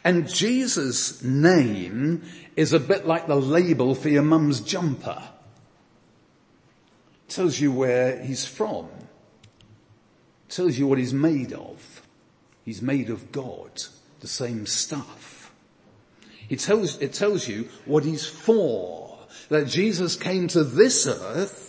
And 0.03 0.27
Jesus' 0.27 1.23
name 1.23 2.23
is 2.55 2.73
a 2.73 2.79
bit 2.79 3.07
like 3.07 3.27
the 3.27 3.35
label 3.35 3.95
for 3.95 4.09
your 4.09 4.23
mum's 4.23 4.59
jumper. 4.59 5.21
Tells 7.27 7.59
you 7.59 7.71
where 7.71 8.21
he's 8.21 8.45
from. 8.45 8.87
Tells 10.49 10.77
you 10.77 10.87
what 10.87 10.97
he's 10.97 11.13
made 11.13 11.53
of. 11.53 12.01
He's 12.63 12.81
made 12.81 13.09
of 13.09 13.31
God, 13.31 13.83
the 14.19 14.27
same 14.27 14.65
stuff. 14.65 15.53
It 16.49 16.59
tells, 16.59 16.97
it 17.01 17.13
tells 17.13 17.47
you 17.47 17.69
what 17.85 18.03
he's 18.03 18.25
for. 18.25 19.17
That 19.49 19.67
Jesus 19.67 20.15
came 20.15 20.47
to 20.49 20.63
this 20.63 21.07
earth 21.07 21.67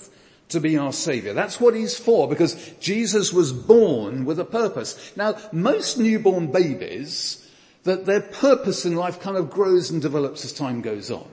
to 0.48 0.60
be 0.60 0.76
our 0.76 0.92
savior. 0.92 1.34
That's 1.34 1.60
what 1.60 1.74
he's 1.74 1.98
for 1.98 2.28
because 2.28 2.54
Jesus 2.80 3.32
was 3.32 3.52
born 3.52 4.24
with 4.24 4.40
a 4.40 4.44
purpose. 4.44 5.12
Now, 5.16 5.36
most 5.52 5.98
newborn 5.98 6.50
babies, 6.50 7.46
that 7.84 8.06
their 8.06 8.20
purpose 8.20 8.84
in 8.84 8.96
life 8.96 9.20
kind 9.20 9.36
of 9.36 9.50
grows 9.50 9.90
and 9.90 10.00
develops 10.02 10.44
as 10.44 10.52
time 10.52 10.80
goes 10.80 11.10
on. 11.10 11.28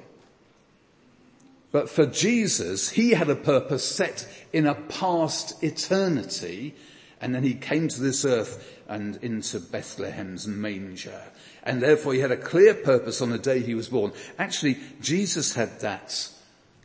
But 1.76 1.90
for 1.90 2.06
Jesus, 2.06 2.90
he 2.92 3.10
had 3.12 3.30
a 3.30 3.36
purpose 3.36 3.84
set 3.84 4.26
in 4.54 4.66
a 4.66 4.76
past 4.76 5.62
eternity 5.62 6.74
and 7.20 7.36
then 7.36 7.44
he 7.44 7.54
came 7.54 7.90
to 7.90 8.00
this 8.00 8.24
earth 8.24 8.82
and 8.88 9.18
into 9.22 9.60
Bethlehem's 9.60 10.48
manger. 10.48 11.22
And 11.64 11.82
therefore 11.82 12.14
he 12.14 12.22
had 12.22 12.32
a 12.32 12.38
clear 12.38 12.76
purpose 12.76 13.22
on 13.22 13.30
the 13.30 13.38
day 13.38 13.60
he 13.60 13.76
was 13.76 13.90
born. 13.90 14.14
Actually, 14.40 14.78
Jesus 15.02 15.54
had 15.56 15.82
that 15.82 16.30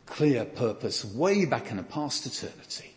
clear 0.07 0.43
purpose 0.43 1.05
way 1.05 1.45
back 1.45 1.71
in 1.71 1.79
a 1.79 1.83
past 1.83 2.25
eternity. 2.25 2.93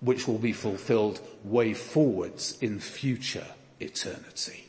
which 0.00 0.26
will 0.26 0.38
be 0.38 0.54
fulfilled 0.54 1.20
way 1.44 1.74
forwards 1.74 2.56
in 2.62 2.80
future 2.80 3.48
eternity. 3.80 4.64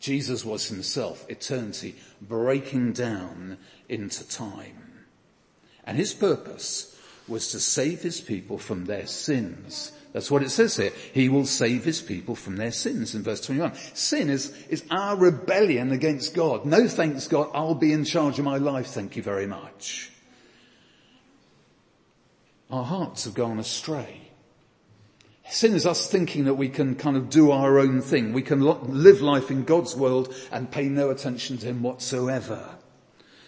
Jesus 0.00 0.44
was 0.44 0.68
himself 0.68 1.24
eternity 1.30 1.94
breaking 2.20 2.92
down 2.92 3.56
into 3.88 4.28
time. 4.28 4.89
And 5.90 5.98
his 5.98 6.14
purpose 6.14 6.96
was 7.26 7.50
to 7.50 7.58
save 7.58 8.00
his 8.00 8.20
people 8.20 8.58
from 8.58 8.84
their 8.84 9.08
sins. 9.08 9.90
That's 10.12 10.30
what 10.30 10.44
it 10.44 10.50
says 10.50 10.76
here. 10.76 10.92
He 11.12 11.28
will 11.28 11.46
save 11.46 11.82
his 11.82 12.00
people 12.00 12.36
from 12.36 12.54
their 12.54 12.70
sins 12.70 13.16
in 13.16 13.24
verse 13.24 13.40
21. 13.40 13.74
Sin 13.94 14.30
is, 14.30 14.56
is 14.68 14.84
our 14.92 15.16
rebellion 15.16 15.90
against 15.90 16.32
God. 16.32 16.64
No 16.64 16.86
thanks 16.86 17.26
God, 17.26 17.50
I'll 17.52 17.74
be 17.74 17.92
in 17.92 18.04
charge 18.04 18.38
of 18.38 18.44
my 18.44 18.56
life, 18.58 18.86
thank 18.86 19.16
you 19.16 19.22
very 19.24 19.48
much. 19.48 20.12
Our 22.70 22.84
hearts 22.84 23.24
have 23.24 23.34
gone 23.34 23.58
astray. 23.58 24.30
Sin 25.48 25.74
is 25.74 25.86
us 25.86 26.08
thinking 26.08 26.44
that 26.44 26.54
we 26.54 26.68
can 26.68 26.94
kind 26.94 27.16
of 27.16 27.30
do 27.30 27.50
our 27.50 27.80
own 27.80 28.00
thing. 28.00 28.32
We 28.32 28.42
can 28.42 28.60
live 28.60 29.22
life 29.22 29.50
in 29.50 29.64
God's 29.64 29.96
world 29.96 30.32
and 30.52 30.70
pay 30.70 30.88
no 30.88 31.10
attention 31.10 31.58
to 31.58 31.66
Him 31.66 31.82
whatsoever. 31.82 32.76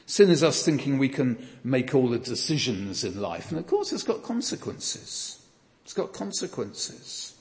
Sin 0.06 0.30
is 0.30 0.42
us 0.42 0.64
thinking 0.64 0.98
we 0.98 1.08
can 1.08 1.46
make 1.64 1.94
all 1.94 2.08
the 2.08 2.18
decisions 2.18 3.04
in 3.04 3.20
life. 3.20 3.50
And 3.50 3.58
of 3.58 3.66
course 3.66 3.92
it's 3.92 4.02
got 4.02 4.22
consequences. 4.22 5.40
It's 5.84 5.94
got 5.94 6.12
consequences. 6.12 7.34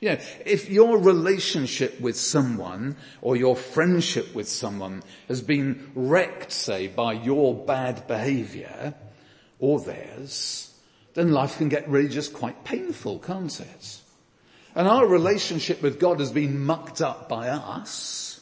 You 0.00 0.10
know, 0.10 0.18
if 0.44 0.68
your 0.68 0.98
relationship 0.98 2.00
with 2.00 2.16
someone 2.16 2.96
or 3.22 3.36
your 3.36 3.56
friendship 3.56 4.34
with 4.34 4.48
someone 4.48 5.02
has 5.28 5.40
been 5.40 5.90
wrecked, 5.94 6.52
say, 6.52 6.86
by 6.86 7.14
your 7.14 7.54
bad 7.54 8.06
behavior 8.06 8.94
or 9.58 9.80
theirs, 9.80 10.74
then 11.14 11.32
life 11.32 11.56
can 11.56 11.70
get 11.70 11.88
really 11.88 12.10
just 12.10 12.34
quite 12.34 12.62
painful, 12.62 13.18
can't 13.20 13.58
it? 13.58 14.00
And 14.74 14.86
our 14.86 15.06
relationship 15.06 15.80
with 15.80 15.98
God 15.98 16.20
has 16.20 16.30
been 16.30 16.60
mucked 16.60 17.00
up 17.00 17.26
by 17.30 17.48
us. 17.48 18.40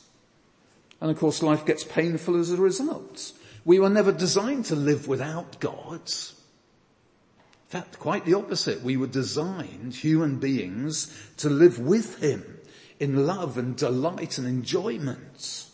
And 1.01 1.09
of 1.09 1.19
course 1.19 1.41
life 1.41 1.65
gets 1.65 1.85
painful 1.85 2.37
as 2.37 2.51
a 2.51 2.57
result. 2.57 3.33
We 3.65 3.79
were 3.79 3.89
never 3.89 4.13
designed 4.13 4.67
to 4.67 4.75
live 4.75 5.09
without 5.09 5.59
God. 5.61 6.01
In 6.01 7.81
fact, 7.81 7.99
quite 7.99 8.25
the 8.25 8.35
opposite. 8.35 8.83
We 8.83 8.97
were 8.97 9.07
designed, 9.07 9.95
human 9.95 10.37
beings, 10.37 11.13
to 11.39 11.49
live 11.49 11.79
with 11.79 12.23
Him 12.23 12.59
in 13.01 13.27
love 13.27 13.59
and 13.59 13.77
delight 13.77 14.39
and 14.39 14.47
enjoyment. 14.47 15.67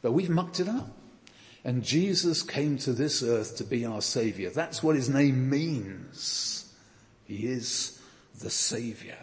But 0.00 0.12
we've 0.12 0.30
mucked 0.30 0.60
it 0.60 0.68
up. 0.68 0.90
And 1.64 1.82
Jesus 1.82 2.42
came 2.42 2.78
to 2.78 2.92
this 2.92 3.24
earth 3.24 3.56
to 3.56 3.64
be 3.64 3.84
our 3.84 4.00
Savior. 4.00 4.50
That's 4.50 4.82
what 4.82 4.94
His 4.94 5.08
name 5.08 5.50
means. 5.50 6.72
He 7.24 7.48
is 7.48 8.00
the 8.40 8.50
Savior. 8.50 9.18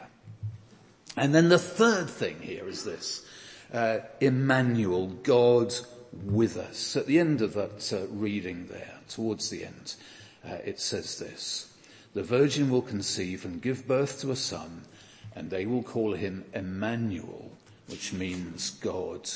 And 1.16 1.34
then 1.34 1.48
the 1.48 1.60
third 1.60 2.10
thing 2.10 2.42
here 2.42 2.68
is 2.68 2.84
this. 2.84 3.26
Uh, 3.72 4.00
Emmanuel, 4.20 5.08
God 5.08 5.74
with 6.26 6.58
us. 6.58 6.96
At 6.96 7.08
the 7.08 7.20
end 7.20 7.42
of 7.42 7.54
that 7.54 7.92
uh, 7.94 8.08
reading 8.08 8.68
there, 8.68 9.00
towards 9.10 9.50
the 9.50 9.66
end, 9.66 9.96
uh, 10.48 10.58
it 10.66 10.80
says 10.80 11.20
this. 11.20 11.74
The 12.14 12.24
virgin 12.24 12.70
will 12.70 12.82
conceive 12.82 13.46
and 13.46 13.62
give 13.62 13.88
birth 13.88 14.22
to 14.22 14.32
a 14.32 14.36
son 14.36 14.84
and 15.36 15.50
they 15.50 15.66
will 15.66 15.84
call 15.84 16.14
him 16.14 16.46
Emmanuel, 16.54 17.52
which 17.88 18.14
means 18.14 18.72
God 18.72 19.30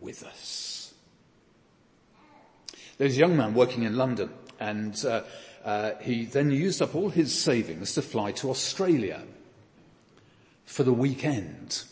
with 0.00 0.22
us. 0.22 0.94
There's 2.98 3.16
a 3.16 3.20
young 3.20 3.36
man 3.36 3.54
working 3.54 3.82
in 3.82 3.96
London 3.96 4.30
and 4.60 5.04
uh, 5.04 5.22
uh, 5.64 5.92
he 6.00 6.26
then 6.26 6.50
used 6.50 6.80
up 6.80 6.94
all 6.94 7.08
his 7.08 7.36
savings 7.36 7.94
to 7.94 8.02
fly 8.02 8.32
to 8.32 8.50
Australia 8.50 9.22
for 10.64 10.84
the 10.84 10.92
weekend. 10.92 11.82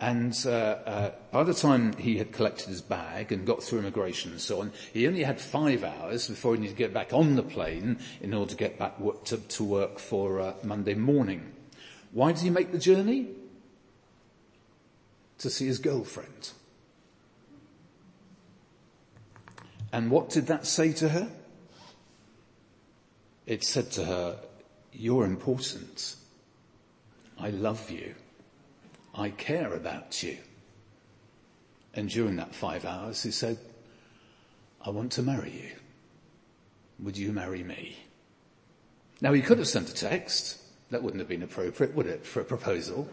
And 0.00 0.34
uh, 0.46 0.50
uh, 0.50 1.10
by 1.30 1.44
the 1.44 1.52
time 1.52 1.92
he 1.98 2.16
had 2.16 2.32
collected 2.32 2.68
his 2.68 2.80
bag 2.80 3.32
and 3.32 3.46
got 3.46 3.62
through 3.62 3.80
immigration 3.80 4.30
and 4.30 4.40
so 4.40 4.62
on, 4.62 4.72
he 4.94 5.06
only 5.06 5.22
had 5.22 5.38
five 5.38 5.84
hours 5.84 6.26
before 6.26 6.54
he 6.54 6.60
needed 6.60 6.72
to 6.72 6.78
get 6.78 6.94
back 6.94 7.12
on 7.12 7.36
the 7.36 7.42
plane 7.42 7.98
in 8.22 8.32
order 8.32 8.50
to 8.50 8.56
get 8.56 8.78
back 8.78 8.94
to, 9.24 9.36
to 9.36 9.62
work 9.64 9.98
for 9.98 10.40
uh, 10.40 10.54
Monday 10.64 10.94
morning. 10.94 11.52
Why 12.12 12.32
did 12.32 12.40
he 12.40 12.48
make 12.48 12.72
the 12.72 12.78
journey? 12.78 13.28
To 15.40 15.50
see 15.50 15.66
his 15.66 15.78
girlfriend. 15.78 16.52
And 19.92 20.10
what 20.10 20.30
did 20.30 20.46
that 20.46 20.66
say 20.66 20.94
to 20.94 21.10
her? 21.10 21.28
It 23.46 23.64
said 23.64 23.90
to 23.92 24.04
her, 24.04 24.38
you're 24.92 25.24
important. 25.24 26.16
I 27.38 27.50
love 27.50 27.90
you. 27.90 28.14
I 29.14 29.30
care 29.30 29.72
about 29.72 30.22
you. 30.22 30.38
And 31.94 32.08
during 32.08 32.36
that 32.36 32.54
five 32.54 32.84
hours, 32.84 33.22
he 33.22 33.30
said, 33.30 33.58
I 34.84 34.90
want 34.90 35.12
to 35.12 35.22
marry 35.22 35.50
you. 35.50 35.70
Would 37.04 37.16
you 37.16 37.32
marry 37.32 37.62
me? 37.62 37.96
Now 39.20 39.32
he 39.32 39.42
could 39.42 39.58
have 39.58 39.68
sent 39.68 39.90
a 39.90 39.94
text. 39.94 40.58
That 40.90 41.02
wouldn't 41.02 41.20
have 41.20 41.28
been 41.28 41.42
appropriate, 41.42 41.94
would 41.94 42.06
it, 42.06 42.26
for 42.26 42.40
a 42.40 42.44
proposal? 42.44 43.08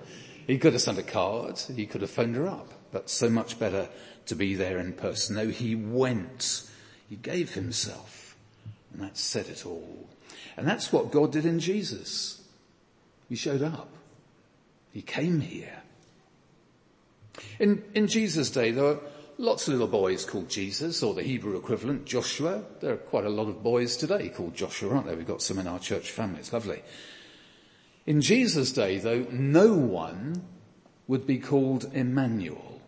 He 0.47 0.57
could 0.57 0.73
have 0.73 0.81
sent 0.81 0.97
a 0.97 1.03
card. 1.03 1.59
He 1.59 1.85
could 1.85 2.01
have 2.01 2.09
phoned 2.09 2.35
her 2.35 2.47
up. 2.47 2.71
But 2.91 3.09
so 3.09 3.29
much 3.29 3.59
better 3.59 3.89
to 4.27 4.35
be 4.35 4.55
there 4.55 4.79
in 4.79 4.93
person. 4.93 5.35
No, 5.35 5.47
he 5.47 5.75
went. 5.75 6.63
He 7.09 7.17
gave 7.17 7.53
himself. 7.53 8.35
And 8.93 9.01
that 9.01 9.17
said 9.17 9.47
it 9.47 9.65
all. 9.65 10.09
And 10.55 10.67
that's 10.67 10.91
what 10.91 11.11
God 11.11 11.31
did 11.31 11.45
in 11.45 11.59
Jesus. 11.59 12.41
He 13.29 13.35
showed 13.35 13.61
up. 13.61 13.89
He 14.91 15.01
came 15.01 15.41
here. 15.41 15.83
In, 17.59 17.83
in 17.93 18.07
Jesus' 18.07 18.49
day, 18.49 18.71
there 18.71 18.83
were 18.83 18.99
lots 19.37 19.67
of 19.67 19.73
little 19.73 19.87
boys 19.87 20.25
called 20.25 20.49
Jesus, 20.49 21.03
or 21.03 21.13
the 21.13 21.23
Hebrew 21.23 21.57
equivalent, 21.57 22.05
Joshua. 22.05 22.63
There 22.81 22.93
are 22.93 22.97
quite 22.97 23.25
a 23.25 23.29
lot 23.29 23.47
of 23.47 23.63
boys 23.63 23.97
today 23.97 24.29
called 24.29 24.55
Joshua, 24.55 24.93
aren't 24.93 25.07
there? 25.07 25.15
We've 25.15 25.27
got 25.27 25.41
some 25.41 25.59
in 25.59 25.67
our 25.67 25.79
church 25.79 26.11
family. 26.11 26.39
It's 26.39 26.53
lovely. 26.53 26.81
In 28.05 28.21
Jesus' 28.21 28.71
day, 28.71 28.97
though, 28.97 29.25
no 29.29 29.73
one 29.73 30.43
would 31.07 31.27
be 31.27 31.39
called 31.39 31.89
Emmanuel. 31.93 32.81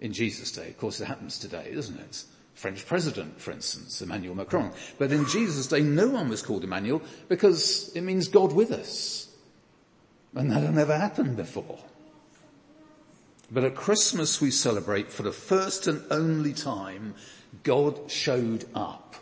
In 0.00 0.12
Jesus' 0.12 0.52
day, 0.52 0.68
of 0.68 0.78
course, 0.78 1.00
it 1.00 1.06
happens 1.06 1.38
today, 1.38 1.72
doesn't 1.74 1.98
it? 1.98 2.24
French 2.54 2.86
president, 2.86 3.40
for 3.40 3.50
instance, 3.50 4.00
Emmanuel 4.00 4.34
Macron. 4.34 4.72
But 4.98 5.12
in 5.12 5.26
Jesus' 5.26 5.66
day, 5.66 5.80
no 5.80 6.08
one 6.08 6.28
was 6.28 6.40
called 6.40 6.64
Emmanuel 6.64 7.02
because 7.28 7.94
it 7.94 8.00
means 8.00 8.28
God 8.28 8.52
with 8.52 8.72
us. 8.72 9.28
And 10.34 10.50
that 10.50 10.62
had 10.62 10.74
never 10.74 10.96
happened 10.96 11.36
before. 11.36 11.78
But 13.50 13.64
at 13.64 13.74
Christmas 13.74 14.40
we 14.40 14.50
celebrate 14.50 15.10
for 15.12 15.22
the 15.22 15.32
first 15.32 15.86
and 15.86 16.02
only 16.10 16.52
time 16.52 17.14
God 17.62 18.10
showed 18.10 18.64
up. 18.74 19.14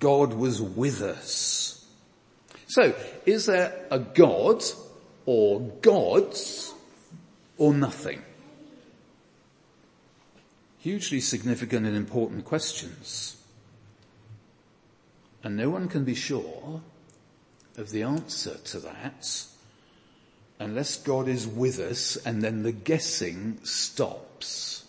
God 0.00 0.34
was 0.34 0.60
with 0.60 1.00
us. 1.00 1.86
So, 2.66 2.94
is 3.24 3.46
there 3.46 3.86
a 3.90 3.98
God 3.98 4.64
or 5.26 5.60
gods 5.60 6.74
or 7.56 7.72
nothing? 7.72 8.22
Hugely 10.78 11.20
significant 11.20 11.86
and 11.86 11.96
important 11.96 12.44
questions. 12.44 13.36
And 15.42 15.56
no 15.56 15.70
one 15.70 15.88
can 15.88 16.04
be 16.04 16.14
sure 16.14 16.82
of 17.76 17.90
the 17.90 18.02
answer 18.02 18.56
to 18.56 18.80
that 18.80 19.46
unless 20.58 20.96
God 20.98 21.28
is 21.28 21.46
with 21.46 21.78
us 21.78 22.16
and 22.16 22.42
then 22.42 22.62
the 22.62 22.72
guessing 22.72 23.58
stops. 23.64 24.84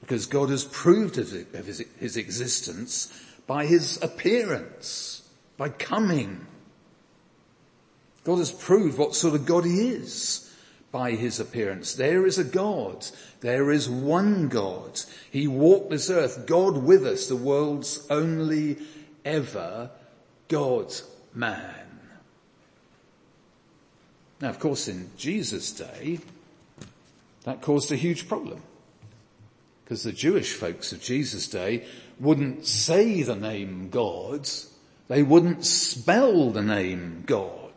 Because 0.00 0.26
God 0.26 0.50
has 0.50 0.64
proved 0.64 1.18
of 1.18 1.30
his, 1.30 1.84
his 1.98 2.16
existence 2.16 3.12
by 3.46 3.66
his 3.66 4.02
appearance, 4.02 5.26
by 5.56 5.68
coming. 5.68 6.46
God 8.24 8.38
has 8.38 8.52
proved 8.52 8.98
what 8.98 9.14
sort 9.14 9.34
of 9.34 9.46
God 9.46 9.64
he 9.64 9.88
is 9.88 10.50
by 10.92 11.12
his 11.12 11.40
appearance. 11.40 11.94
There 11.94 12.26
is 12.26 12.38
a 12.38 12.44
God. 12.44 13.06
There 13.40 13.70
is 13.70 13.88
one 13.88 14.48
God. 14.48 15.00
He 15.30 15.48
walked 15.48 15.90
this 15.90 16.08
earth, 16.08 16.46
God 16.46 16.76
with 16.76 17.06
us, 17.06 17.28
the 17.28 17.36
world's 17.36 18.06
only 18.10 18.78
ever 19.24 19.90
God 20.48 20.94
man. 21.34 21.83
Now, 24.44 24.50
of 24.50 24.58
course, 24.58 24.88
in 24.88 25.10
Jesus' 25.16 25.72
day, 25.72 26.18
that 27.44 27.62
caused 27.62 27.90
a 27.90 27.96
huge 27.96 28.28
problem. 28.28 28.60
Because 29.82 30.02
the 30.02 30.12
Jewish 30.12 30.52
folks 30.52 30.92
of 30.92 31.00
Jesus' 31.00 31.48
day 31.48 31.86
wouldn't 32.20 32.66
say 32.66 33.22
the 33.22 33.36
name 33.36 33.88
God. 33.88 34.46
They 35.08 35.22
wouldn't 35.22 35.64
spell 35.64 36.50
the 36.50 36.60
name 36.60 37.22
God. 37.24 37.72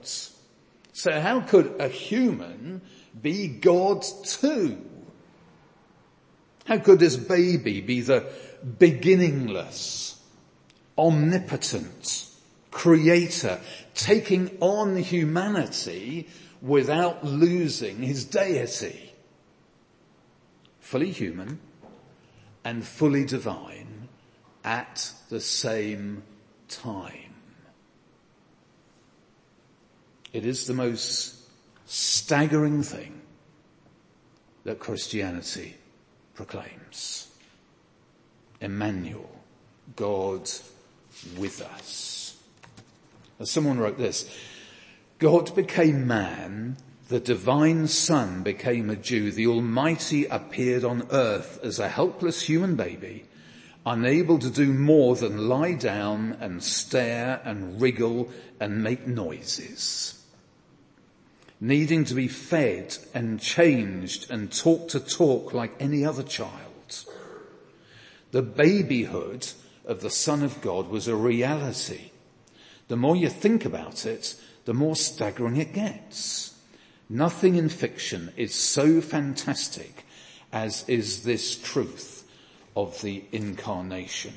So 0.91 1.21
how 1.21 1.39
could 1.39 1.73
a 1.79 1.87
human 1.87 2.81
be 3.21 3.47
God 3.47 4.03
too? 4.25 4.77
How 6.65 6.79
could 6.79 6.99
this 6.99 7.15
baby 7.15 7.79
be 7.79 8.01
the 8.01 8.25
beginningless, 8.77 10.21
omnipotent, 10.97 12.25
creator, 12.71 13.61
taking 13.93 14.57
on 14.59 14.97
humanity 14.97 16.27
without 16.61 17.23
losing 17.23 18.01
his 18.01 18.25
deity. 18.25 19.13
Fully 20.79 21.11
human 21.11 21.59
and 22.63 22.85
fully 22.85 23.25
divine 23.25 24.07
at 24.63 25.11
the 25.29 25.39
same 25.39 26.23
time. 26.67 27.35
It 30.33 30.45
is 30.45 30.67
the 30.67 30.73
most 30.73 31.35
staggering 31.85 32.83
thing 32.83 33.21
that 34.65 34.79
Christianity 34.79 35.75
proclaims. 36.33 37.29
Emmanuel, 38.59 39.29
God 39.95 40.49
with 41.37 41.61
us. 41.61 42.35
As 43.39 43.49
someone 43.51 43.77
wrote 43.77 43.97
this, 43.97 44.29
God 45.19 45.55
became 45.55 46.07
man, 46.07 46.77
the 47.07 47.19
divine 47.19 47.87
son 47.87 48.43
became 48.43 48.89
a 48.89 48.95
Jew, 48.95 49.31
the 49.31 49.47
Almighty 49.47 50.25
appeared 50.25 50.83
on 50.83 51.07
earth 51.11 51.59
as 51.63 51.79
a 51.79 51.89
helpless 51.89 52.43
human 52.43 52.75
baby, 52.75 53.25
unable 53.85 54.39
to 54.39 54.49
do 54.49 54.73
more 54.73 55.15
than 55.15 55.47
lie 55.49 55.73
down 55.73 56.37
and 56.39 56.63
stare 56.63 57.41
and 57.43 57.81
wriggle 57.81 58.29
and 58.59 58.83
make 58.83 59.07
noises 59.07 60.17
needing 61.59 62.05
to 62.05 62.13
be 62.13 62.27
fed 62.27 62.97
and 63.13 63.39
changed 63.39 64.29
and 64.29 64.51
taught 64.51 64.89
to 64.89 64.99
talk 64.99 65.53
like 65.53 65.73
any 65.79 66.05
other 66.05 66.23
child. 66.23 67.05
The 68.31 68.41
babyhood 68.41 69.47
of 69.85 70.01
the 70.01 70.09
Son 70.09 70.43
of 70.43 70.61
God 70.61 70.89
was 70.89 71.07
a 71.07 71.15
reality. 71.15 72.11
The 72.89 72.97
more 72.97 73.15
you 73.15 73.29
think 73.29 73.65
about 73.65 74.05
it, 74.05 74.35
the 74.67 74.73
more 74.73 74.97
staggering 74.97 75.55
it 75.55 75.71
gets. 75.71 76.53
Nothing 77.07 77.55
in 77.55 77.69
fiction 77.69 78.33
is 78.35 78.53
so 78.53 78.99
fantastic 78.99 80.05
as 80.51 80.83
is 80.89 81.23
this 81.23 81.57
truth 81.57 82.29
of 82.75 83.01
the 83.01 83.23
incarnation. 83.31 84.33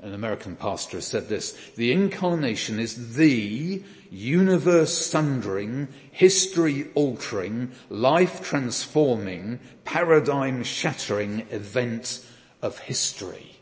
An 0.00 0.14
American 0.14 0.54
pastor 0.54 0.98
has 0.98 1.08
said 1.08 1.28
this, 1.28 1.54
the 1.74 1.90
incarnation 1.90 2.78
is 2.78 3.16
the 3.16 3.82
universe 4.12 5.06
sundering, 5.06 5.88
history 6.12 6.86
altering, 6.94 7.72
life 7.90 8.44
transforming, 8.44 9.58
paradigm 9.84 10.62
shattering 10.62 11.48
event 11.50 12.24
of 12.62 12.78
history. 12.78 13.56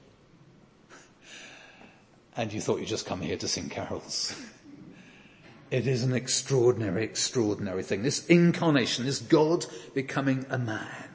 And 2.36 2.52
you 2.52 2.60
thought 2.60 2.80
you'd 2.80 2.88
just 2.88 3.06
come 3.06 3.22
here 3.22 3.38
to 3.38 3.48
sing 3.48 3.70
carols. 3.70 4.38
It 5.74 5.88
is 5.88 6.04
an 6.04 6.14
extraordinary, 6.14 7.02
extraordinary 7.02 7.82
thing. 7.82 8.04
This 8.04 8.24
incarnation, 8.26 9.06
this 9.06 9.18
God 9.18 9.66
becoming 9.92 10.46
a 10.48 10.56
man, 10.56 11.08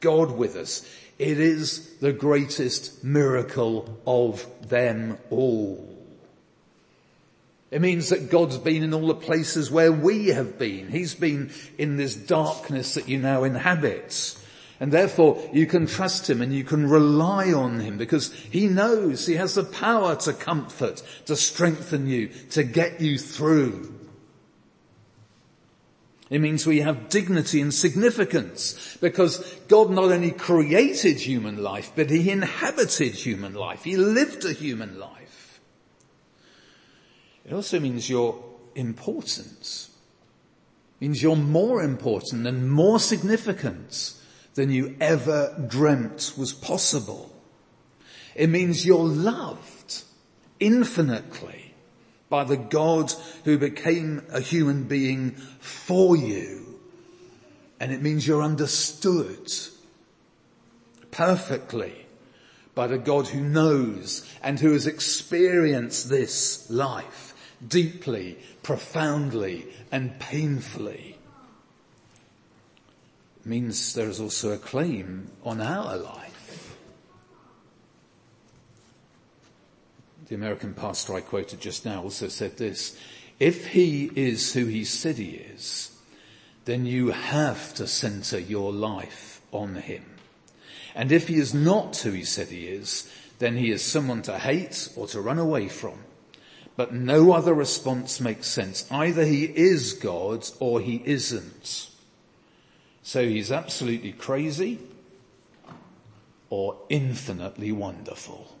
God 0.00 0.32
with 0.32 0.54
us, 0.54 0.86
it 1.18 1.40
is 1.40 1.96
the 1.96 2.12
greatest 2.12 3.02
miracle 3.02 3.98
of 4.06 4.46
them 4.68 5.16
all. 5.30 5.88
It 7.70 7.80
means 7.80 8.10
that 8.10 8.28
God's 8.28 8.58
been 8.58 8.82
in 8.82 8.92
all 8.92 9.06
the 9.06 9.14
places 9.14 9.70
where 9.70 9.90
we 9.90 10.26
have 10.26 10.58
been. 10.58 10.88
He's 10.88 11.14
been 11.14 11.50
in 11.78 11.96
this 11.96 12.14
darkness 12.14 12.92
that 12.96 13.08
you 13.08 13.18
now 13.18 13.44
inhabit. 13.44 14.36
And 14.78 14.92
therefore 14.92 15.42
you 15.54 15.64
can 15.64 15.86
trust 15.86 16.28
Him 16.28 16.42
and 16.42 16.54
you 16.54 16.64
can 16.64 16.86
rely 16.86 17.54
on 17.54 17.80
Him 17.80 17.96
because 17.96 18.30
He 18.30 18.68
knows 18.68 19.24
He 19.24 19.36
has 19.36 19.54
the 19.54 19.64
power 19.64 20.16
to 20.16 20.34
comfort, 20.34 21.02
to 21.24 21.34
strengthen 21.34 22.06
you, 22.06 22.28
to 22.50 22.62
get 22.62 23.00
you 23.00 23.16
through. 23.16 24.00
It 26.32 26.40
means 26.40 26.66
we 26.66 26.80
have 26.80 27.10
dignity 27.10 27.60
and 27.60 27.74
significance 27.74 28.96
because 29.02 29.36
God 29.68 29.90
not 29.90 30.10
only 30.10 30.30
created 30.30 31.20
human 31.20 31.62
life, 31.62 31.92
but 31.94 32.08
He 32.08 32.30
inhabited 32.30 33.12
human 33.12 33.52
life. 33.52 33.84
He 33.84 33.98
lived 33.98 34.46
a 34.46 34.54
human 34.54 34.98
life. 34.98 35.60
It 37.44 37.52
also 37.52 37.78
means 37.80 38.08
your 38.08 38.42
importance. 38.74 39.90
It 40.98 41.04
means 41.04 41.22
you're 41.22 41.36
more 41.36 41.82
important 41.82 42.46
and 42.46 42.72
more 42.72 42.98
significant 42.98 44.14
than 44.54 44.70
you 44.70 44.96
ever 45.02 45.66
dreamt 45.68 46.32
was 46.38 46.54
possible. 46.54 47.30
It 48.34 48.48
means 48.48 48.86
you're 48.86 49.04
loved 49.04 50.02
infinitely 50.58 51.61
by 52.32 52.44
the 52.44 52.56
God 52.56 53.12
who 53.44 53.58
became 53.58 54.22
a 54.32 54.40
human 54.40 54.84
being 54.84 55.32
for 55.32 56.16
you. 56.16 56.80
And 57.78 57.92
it 57.92 58.00
means 58.00 58.26
you're 58.26 58.40
understood 58.40 59.52
perfectly 61.10 62.06
by 62.74 62.86
the 62.86 62.96
God 62.96 63.28
who 63.28 63.42
knows 63.42 64.26
and 64.42 64.58
who 64.58 64.72
has 64.72 64.86
experienced 64.86 66.08
this 66.08 66.70
life 66.70 67.34
deeply, 67.68 68.38
profoundly 68.62 69.66
and 69.90 70.18
painfully. 70.18 71.18
It 73.40 73.46
means 73.46 73.92
there 73.92 74.08
is 74.08 74.20
also 74.20 74.52
a 74.52 74.58
claim 74.58 75.30
on 75.44 75.60
our 75.60 75.98
life. 75.98 76.31
The 80.28 80.34
American 80.34 80.74
pastor 80.74 81.14
I 81.14 81.20
quoted 81.20 81.60
just 81.60 81.84
now 81.84 82.02
also 82.02 82.28
said 82.28 82.56
this, 82.56 82.96
if 83.40 83.66
he 83.66 84.10
is 84.14 84.52
who 84.52 84.66
he 84.66 84.84
said 84.84 85.16
he 85.16 85.30
is, 85.30 85.90
then 86.64 86.86
you 86.86 87.10
have 87.10 87.74
to 87.74 87.86
center 87.86 88.38
your 88.38 88.72
life 88.72 89.40
on 89.50 89.74
him. 89.74 90.04
And 90.94 91.10
if 91.10 91.28
he 91.28 91.36
is 91.36 91.52
not 91.52 91.96
who 91.96 92.10
he 92.10 92.24
said 92.24 92.48
he 92.48 92.66
is, 92.66 93.10
then 93.38 93.56
he 93.56 93.72
is 93.72 93.82
someone 93.82 94.22
to 94.22 94.38
hate 94.38 94.88
or 94.94 95.06
to 95.08 95.20
run 95.20 95.38
away 95.38 95.68
from. 95.68 95.98
But 96.76 96.94
no 96.94 97.32
other 97.32 97.52
response 97.52 98.20
makes 98.20 98.46
sense. 98.46 98.86
Either 98.90 99.24
he 99.24 99.44
is 99.44 99.94
God 99.94 100.48
or 100.60 100.80
he 100.80 101.02
isn't. 101.04 101.88
So 103.02 103.26
he's 103.26 103.50
absolutely 103.50 104.12
crazy 104.12 104.78
or 106.48 106.78
infinitely 106.88 107.72
wonderful. 107.72 108.56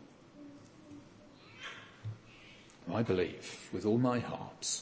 I 2.92 3.02
believe 3.02 3.68
with 3.72 3.84
all 3.86 3.98
my 3.98 4.18
heart 4.18 4.80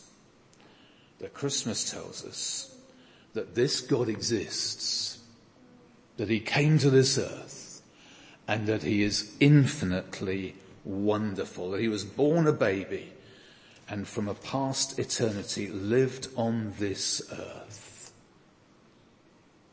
that 1.18 1.34
Christmas 1.34 1.90
tells 1.90 2.24
us 2.24 2.74
that 3.34 3.54
this 3.54 3.80
God 3.80 4.08
exists, 4.08 5.18
that 6.16 6.28
he 6.28 6.40
came 6.40 6.78
to 6.78 6.90
this 6.90 7.18
earth, 7.18 7.82
and 8.48 8.66
that 8.66 8.82
he 8.82 9.02
is 9.02 9.32
infinitely 9.38 10.56
wonderful, 10.84 11.70
that 11.70 11.80
he 11.80 11.88
was 11.88 12.04
born 12.04 12.46
a 12.46 12.52
baby 12.52 13.12
and 13.88 14.06
from 14.08 14.28
a 14.28 14.34
past 14.34 14.98
eternity 14.98 15.68
lived 15.68 16.28
on 16.36 16.72
this 16.78 17.22
earth. 17.32 18.12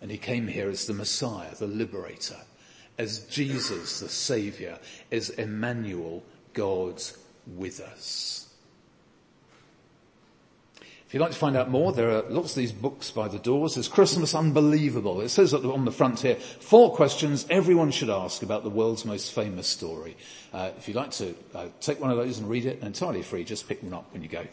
And 0.02 0.12
he 0.12 0.18
came 0.18 0.48
here 0.48 0.70
as 0.70 0.86
the 0.86 0.94
Messiah, 0.94 1.56
the 1.56 1.68
liberator, 1.68 2.42
as 2.98 3.26
Jesus, 3.26 4.00
the 4.00 4.10
Savior, 4.10 4.80
as 5.12 5.30
Emmanuel, 5.32 6.24
God's 6.54 7.18
with 7.56 7.80
us. 7.80 8.48
If 11.08 11.14
you'd 11.14 11.22
like 11.22 11.32
to 11.32 11.38
find 11.38 11.56
out 11.56 11.70
more, 11.70 11.94
there 11.94 12.12
are 12.12 12.24
lots 12.24 12.52
of 12.52 12.58
these 12.58 12.74
books 12.74 13.12
by 13.12 13.30
the 13.30 13.40
doors. 13.40 13.76
There's 13.76 13.88
Christmas 13.88 14.36
Unbelievable. 14.36 15.22
It 15.22 15.30
says 15.30 15.54
on 15.54 15.86
the 15.86 15.92
front 15.92 16.20
here, 16.20 16.36
four 16.36 16.94
questions 16.94 17.46
everyone 17.50 17.92
should 17.92 18.10
ask 18.10 18.44
about 18.44 18.64
the 18.64 18.70
world's 18.70 19.06
most 19.06 19.32
famous 19.32 19.68
story. 19.68 20.18
Uh, 20.52 20.72
if 20.78 20.86
you'd 20.86 20.98
like 20.98 21.12
to 21.12 21.34
uh, 21.56 21.68
take 21.80 22.02
one 22.02 22.12
of 22.12 22.18
those 22.18 22.40
and 22.40 22.50
read 22.50 22.66
it, 22.66 22.82
entirely 22.82 23.22
free, 23.22 23.46
just 23.46 23.70
pick 23.70 23.82
one 23.84 23.94
up 23.94 24.12
when 24.12 24.22
you 24.22 24.28
go. 24.28 24.46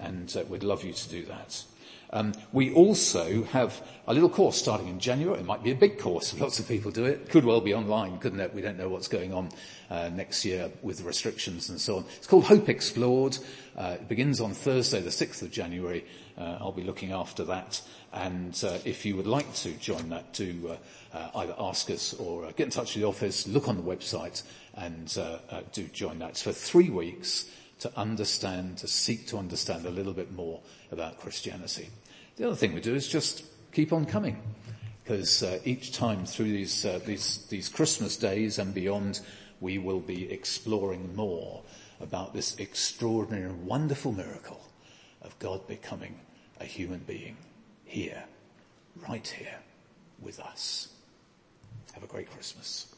And 0.00 0.34
uh, 0.34 0.44
we'd 0.48 0.62
love 0.62 0.82
you 0.82 0.94
to 0.94 1.08
do 1.10 1.26
that. 1.26 1.62
Um, 2.10 2.32
we 2.52 2.72
also 2.72 3.44
have 3.44 3.82
a 4.06 4.14
little 4.14 4.30
course 4.30 4.56
starting 4.56 4.88
in 4.88 4.98
January. 4.98 5.40
It 5.40 5.44
might 5.46 5.62
be 5.62 5.70
a 5.70 5.74
big 5.74 5.98
course. 5.98 6.32
Lots 6.40 6.58
of 6.58 6.66
people 6.66 6.90
do 6.90 7.04
it. 7.04 7.28
Could 7.28 7.44
well 7.44 7.60
be 7.60 7.74
online, 7.74 8.18
couldn't 8.18 8.40
it? 8.40 8.54
We 8.54 8.62
don't 8.62 8.78
know 8.78 8.88
what's 8.88 9.08
going 9.08 9.34
on 9.34 9.50
uh, 9.90 10.08
next 10.08 10.44
year 10.44 10.70
with 10.82 11.02
restrictions 11.02 11.68
and 11.68 11.80
so 11.80 11.98
on. 11.98 12.04
It's 12.16 12.26
called 12.26 12.44
Hope 12.44 12.68
Explored. 12.68 13.36
Uh, 13.76 13.96
it 14.00 14.08
begins 14.08 14.40
on 14.40 14.54
Thursday, 14.54 15.00
the 15.00 15.10
6th 15.10 15.42
of 15.42 15.50
January. 15.50 16.04
Uh, 16.38 16.58
I'll 16.60 16.72
be 16.72 16.82
looking 16.82 17.12
after 17.12 17.44
that. 17.44 17.80
And 18.12 18.58
uh, 18.64 18.78
if 18.86 19.04
you 19.04 19.16
would 19.16 19.26
like 19.26 19.52
to 19.56 19.72
join 19.72 20.08
that, 20.08 20.32
do 20.32 20.70
uh, 21.12 21.16
uh, 21.16 21.30
either 21.40 21.54
ask 21.58 21.90
us 21.90 22.14
or 22.14 22.50
get 22.52 22.64
in 22.64 22.70
touch 22.70 22.94
with 22.94 23.02
the 23.02 23.08
office, 23.08 23.46
look 23.46 23.68
on 23.68 23.76
the 23.76 23.82
website, 23.82 24.42
and 24.74 25.08
do 25.72 25.84
join 25.88 26.20
that. 26.20 26.30
It's 26.30 26.42
for 26.42 26.52
three 26.52 26.88
weeks 26.88 27.50
to 27.80 27.90
understand, 27.96 28.78
to 28.78 28.88
seek 28.88 29.26
to 29.28 29.38
understand 29.38 29.86
a 29.86 29.90
little 29.90 30.12
bit 30.12 30.32
more 30.32 30.60
about 30.90 31.20
Christianity. 31.20 31.88
The 32.36 32.46
other 32.46 32.56
thing 32.56 32.74
we 32.74 32.80
do 32.80 32.94
is 32.94 33.08
just 33.08 33.44
keep 33.72 33.92
on 33.92 34.04
coming, 34.04 34.42
because 35.04 35.42
uh, 35.42 35.58
each 35.64 35.92
time 35.92 36.26
through 36.26 36.52
these, 36.52 36.84
uh, 36.84 37.00
these, 37.04 37.46
these 37.48 37.68
Christmas 37.68 38.16
days 38.16 38.58
and 38.58 38.74
beyond, 38.74 39.20
we 39.60 39.78
will 39.78 40.00
be 40.00 40.30
exploring 40.30 41.14
more 41.16 41.62
about 42.00 42.32
this 42.32 42.56
extraordinary 42.58 43.44
and 43.44 43.66
wonderful 43.66 44.12
miracle 44.12 44.60
of 45.22 45.36
God 45.38 45.66
becoming 45.66 46.20
a 46.60 46.64
human 46.64 47.00
being 47.00 47.36
here, 47.84 48.24
right 49.08 49.26
here 49.26 49.58
with 50.20 50.38
us. 50.40 50.88
Have 51.94 52.04
a 52.04 52.06
great 52.06 52.30
Christmas. 52.30 52.94